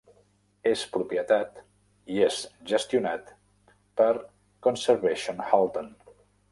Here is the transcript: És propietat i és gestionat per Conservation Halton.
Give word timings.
És 0.69 0.85
propietat 0.95 1.59
i 2.15 2.19
és 2.29 2.39
gestionat 2.73 3.31
per 4.01 4.11
Conservation 4.71 5.49
Halton. 5.53 5.97